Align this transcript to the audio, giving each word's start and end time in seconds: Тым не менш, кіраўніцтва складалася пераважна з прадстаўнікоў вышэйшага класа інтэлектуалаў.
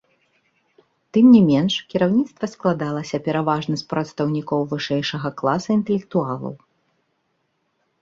Тым 1.17 1.25
не 1.35 1.41
менш, 1.49 1.73
кіраўніцтва 1.91 2.45
складалася 2.55 3.17
пераважна 3.29 3.73
з 3.83 3.87
прадстаўнікоў 3.93 4.61
вышэйшага 4.75 5.35
класа 5.45 5.69
інтэлектуалаў. 5.81 6.53